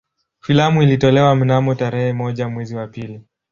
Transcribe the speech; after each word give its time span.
Filamu 0.39 0.83
ilitolewa 0.83 1.35
mnamo 1.35 1.75
tarehe 1.75 2.13
moja 2.13 2.49
mwezi 2.49 2.75
wa 2.75 2.87
pili 2.87 3.21